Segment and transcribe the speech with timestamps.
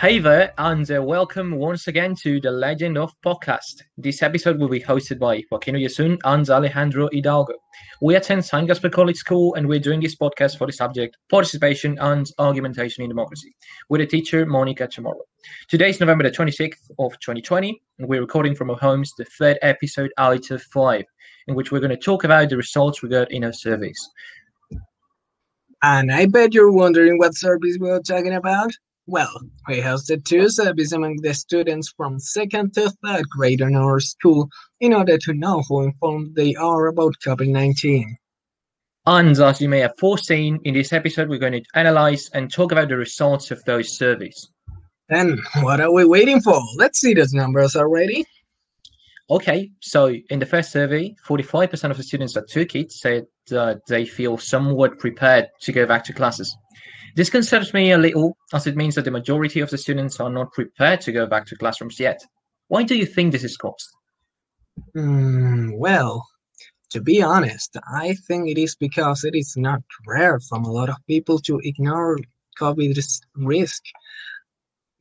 [0.00, 3.82] Hey there, and uh, welcome once again to the Legend of Pogcast.
[3.96, 7.54] This episode will be hosted by Joaquino Yasun and Alejandro Hidalgo.
[8.00, 11.98] We attend San Gaspar College School, and we're doing this podcast for the subject Participation
[11.98, 13.56] and Argumentation in Democracy
[13.88, 15.22] with a teacher, Monica Chamorro.
[15.66, 19.58] Today is November the 26th of 2020, and we're recording from our homes the third
[19.62, 21.06] episode out of five,
[21.48, 24.08] in which we're going to talk about the results we got in our surveys.
[25.82, 28.70] And I bet you're wondering what surveys we're talking about.
[29.10, 34.00] Well, we hosted two surveys among the students from second to third grade in our
[34.00, 38.18] school in order to know how informed they are about COVID 19.
[39.06, 42.70] And as you may have foreseen, in this episode, we're going to analyze and talk
[42.70, 44.50] about the results of those surveys.
[45.08, 46.60] Then, what are we waiting for?
[46.76, 48.26] Let's see those numbers already.
[49.30, 53.86] Okay, so in the first survey, 45% of the students that took it said that
[53.88, 56.54] they feel somewhat prepared to go back to classes.
[57.18, 60.30] This concerns me a little, as it means that the majority of the students are
[60.30, 62.24] not prepared to go back to classrooms yet.
[62.68, 63.88] Why do you think this is caused?
[64.96, 66.24] Mm, well,
[66.90, 70.90] to be honest, I think it is because it is not rare from a lot
[70.90, 72.18] of people to ignore
[72.56, 73.82] COVID's risk.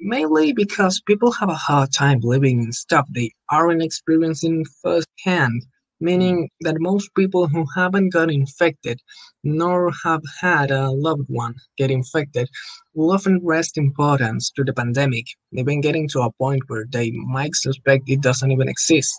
[0.00, 5.66] Mainly because people have a hard time believing in stuff they aren't experiencing firsthand
[6.00, 9.00] meaning that most people who haven't got infected
[9.42, 12.48] nor have had a loved one get infected
[12.94, 17.54] will often rest importance to the pandemic, even getting to a point where they might
[17.54, 19.18] suspect it doesn't even exist.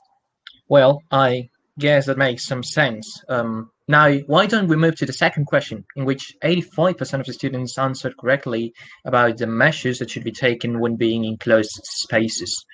[0.67, 3.23] Well, I guess that makes some sense.
[3.29, 7.33] Um, now, why don't we move to the second question, in which 85% of the
[7.33, 8.73] students answered correctly
[9.05, 12.65] about the measures that should be taken when being in closed spaces?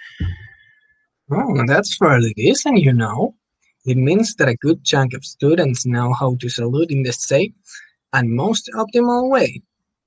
[1.31, 3.35] Oh, that's fairly decent, you know.
[3.85, 7.51] It means that a good chunk of students know how to salute in the safe
[8.13, 9.61] and most optimal way,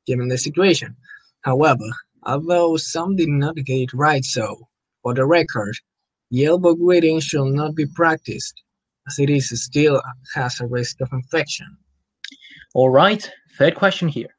[0.07, 0.97] given the situation.
[1.43, 1.85] However,
[2.23, 4.69] although some did not get it right so,
[5.03, 5.77] for the record,
[6.35, 8.63] elbow greeting should not be practiced,
[9.07, 10.01] as it is still
[10.35, 11.77] has a risk of infection.
[12.75, 14.36] All right, third question here.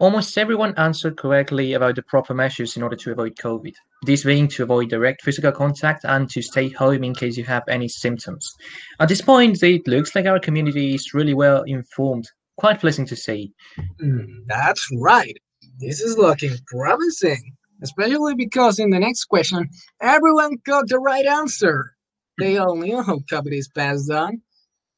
[0.00, 3.74] Almost everyone answered correctly about the proper measures in order to avoid COVID.
[4.04, 7.62] This being to avoid direct physical contact and to stay home in case you have
[7.68, 8.52] any symptoms.
[8.98, 12.28] At this point, it looks like our community is really well informed.
[12.56, 13.52] Quite pleasing to see.
[14.00, 15.36] Mm, that's right.
[15.78, 19.68] This is looking promising, especially because in the next question,
[20.00, 21.94] everyone got the right answer.
[22.38, 24.42] They all knew how COVID is passed on.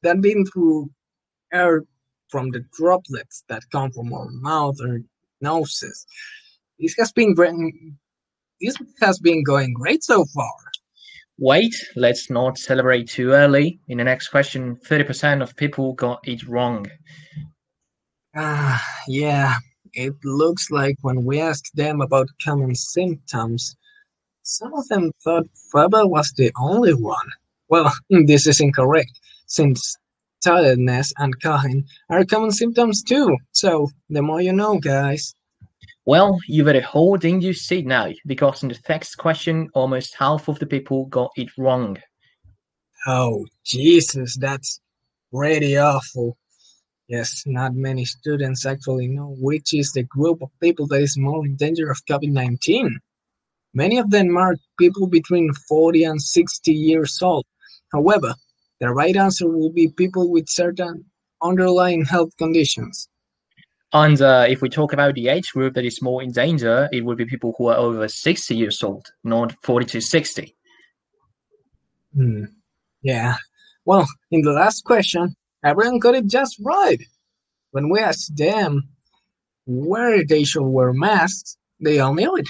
[0.03, 0.89] That being through
[1.51, 1.83] air
[2.29, 5.01] from the droplets that come from our mouth or
[5.41, 6.05] noses.
[6.79, 7.35] This has been
[8.61, 10.53] this has been going great so far.
[11.39, 13.79] Wait, let's not celebrate too early.
[13.87, 16.87] In the next question, 30% of people got it wrong.
[18.35, 19.55] Ah, uh, yeah.
[19.93, 23.75] It looks like when we asked them about common symptoms,
[24.43, 27.29] some of them thought fever was the only one.
[27.69, 29.11] Well, this is incorrect,
[29.45, 29.95] since
[30.43, 33.35] tiredness and coughing are common symptoms too.
[33.51, 35.33] So, the more you know, guys.
[36.05, 40.47] Well, you better hold in you see now, because in the text question, almost half
[40.47, 41.97] of the people got it wrong.
[43.05, 44.79] Oh, Jesus, that's
[45.33, 46.37] pretty awful.
[47.07, 51.45] Yes, not many students actually know which is the group of people that is more
[51.45, 52.99] in danger of COVID 19.
[53.73, 57.45] Many of them are people between 40 and 60 years old.
[57.93, 58.33] However,
[58.79, 61.05] the right answer will be people with certain
[61.41, 63.09] underlying health conditions.
[63.93, 67.05] And uh, if we talk about the age group that is more in danger, it
[67.05, 70.55] would be people who are over 60 years old, not 40 to 60.
[72.13, 72.45] Hmm.
[73.01, 73.37] Yeah.
[73.85, 77.01] Well, in the last question, everyone got it just right.
[77.71, 78.89] When we asked them
[79.65, 82.49] where they should wear masks, they all knew it.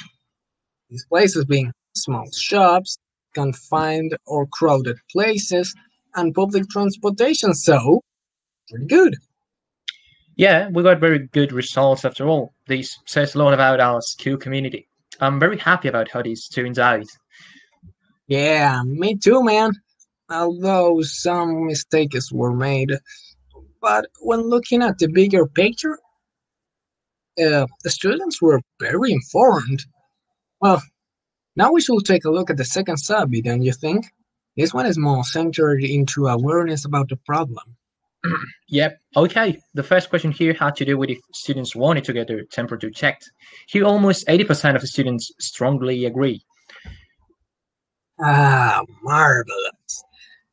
[0.89, 2.97] These places being small shops,
[3.35, 5.75] confined or crowded places,
[6.17, 7.53] and public transportation.
[7.53, 8.01] So,
[8.69, 9.15] pretty good.
[10.35, 12.53] Yeah, we got very good results after all.
[12.67, 14.87] This says a lot about our school community.
[15.19, 17.07] I'm very happy about how this turned out.
[18.27, 19.71] Yeah, me too, man.
[20.29, 22.91] Although some mistakes were made.
[23.81, 25.97] But when looking at the bigger picture,
[27.39, 29.85] uh, the students were very informed.
[30.59, 30.81] Well,
[31.55, 34.05] now we should take a look at the second survey, don't you think?
[34.57, 37.77] This one is more centered into awareness about the problem.
[38.67, 38.99] yep.
[39.15, 39.61] Okay.
[39.75, 42.89] The first question here had to do with if students wanted to get their temperature
[42.89, 43.29] checked.
[43.67, 46.43] Here, almost 80% of the students strongly agree.
[48.19, 50.03] Ah, marvelous.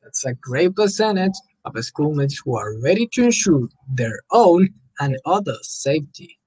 [0.03, 1.33] That's a great percentage
[1.65, 4.69] of schoolmates who are ready to ensure their own
[5.01, 6.39] and others' safety.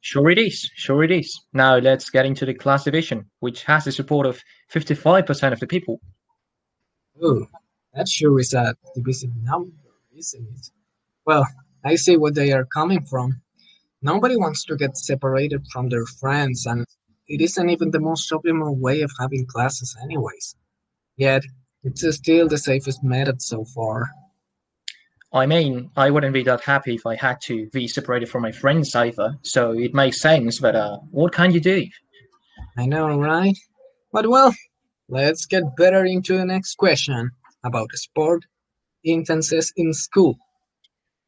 [0.00, 0.70] Sure it is.
[0.74, 1.38] Sure it is.
[1.52, 4.42] Now let's get into the class division, which has the support of
[4.72, 6.00] 55% of the people.
[7.22, 7.46] Oh,
[7.94, 9.72] that sure is a divisive number,
[10.16, 10.70] isn't it?
[11.24, 11.46] Well,
[11.84, 13.40] I see where they are coming from.
[14.02, 16.84] Nobody wants to get separated from their friends, and
[17.28, 20.56] it isn't even the most optimal way of having classes, anyways.
[21.16, 21.42] Yet,
[21.84, 24.10] it's still the safest method so far.
[25.32, 28.52] I mean, I wouldn't be that happy if I had to be separated from my
[28.52, 31.86] friends either, so it makes sense, but uh, what can you do?
[32.76, 33.56] I know, right?
[34.12, 34.54] But well,
[35.08, 37.30] let's get better into the next question
[37.64, 38.44] about sport
[39.04, 40.38] intenses in school.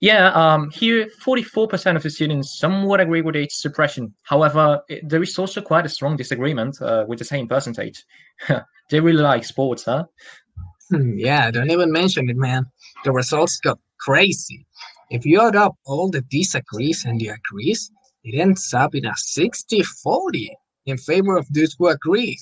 [0.00, 4.14] Yeah, um, here 44% of the students somewhat agree with age suppression.
[4.24, 8.04] However, it, there is also quite a strong disagreement uh, with the same percentage.
[8.90, 10.04] they really like sports, huh?
[10.90, 12.66] Hmm, yeah, don't even mention it, man.
[13.04, 14.66] The results got crazy.
[15.10, 17.90] If you add up all the disagrees and the agrees,
[18.22, 22.38] it ends up in a 60 40 in favor of those who agree.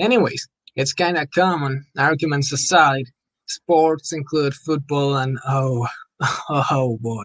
[0.00, 3.04] Anyways, it's kind of common, arguments aside.
[3.46, 5.86] Sports include football and oh,
[6.48, 7.24] oh boy,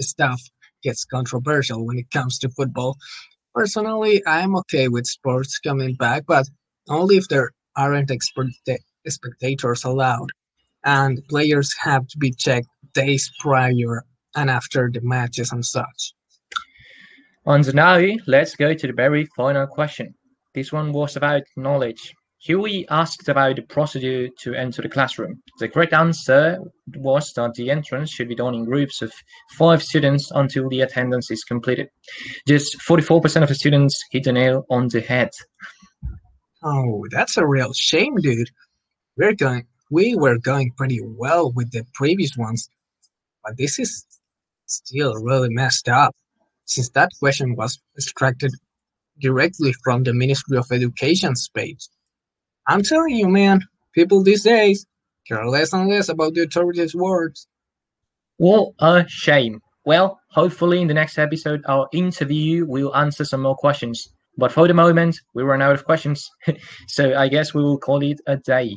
[0.00, 0.40] stuff
[0.82, 2.96] gets controversial when it comes to football.
[3.54, 6.46] Personally, I'm okay with sports coming back, but
[6.88, 8.10] only if there aren't
[9.06, 10.30] spectators allowed
[10.84, 14.04] and players have to be checked days prior
[14.34, 16.14] and after the matches and such.
[17.46, 20.14] And now let's go to the very final question.
[20.54, 22.14] This one was about knowledge.
[22.38, 25.42] Huey asked about the procedure to enter the classroom.
[25.58, 26.58] The correct answer
[26.94, 29.12] was that the entrance should be done in groups of
[29.56, 31.88] five students until the attendance is completed.
[32.46, 35.30] Just 44% of the students hit the nail on the head.
[36.62, 38.50] Oh, that's a real shame, dude.
[39.16, 42.68] We're going we were going pretty well with the previous ones,
[43.44, 44.04] but this is
[44.66, 46.14] still really messed up,
[46.64, 48.52] since that question was extracted
[49.20, 51.88] directly from the Ministry of Education's page.
[52.66, 53.60] I'm telling you, man,
[53.94, 54.86] people these days
[55.26, 57.46] care less and less about the authorities' words.
[58.36, 59.60] What a shame.
[59.84, 64.08] Well, hopefully in the next episode, our interview will answer some more questions.
[64.36, 66.28] But for the moment, we run out of questions.
[66.88, 68.76] so I guess we will call it a day.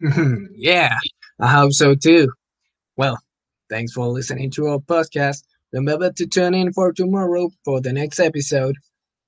[0.56, 0.96] yeah,
[1.40, 2.32] I hope so too.
[2.96, 3.18] Well,
[3.68, 5.42] thanks for listening to our podcast.
[5.72, 8.76] Remember to tune in for tomorrow for the next episode,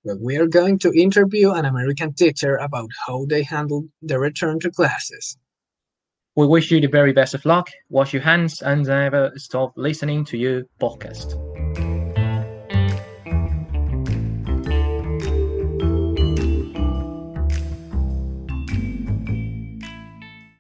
[0.09, 4.59] where we are going to interview an American teacher about how they handle the return
[4.61, 5.37] to classes.
[6.35, 7.69] We wish you the very best of luck.
[7.91, 11.48] Wash your hands and never stop listening to your podcast.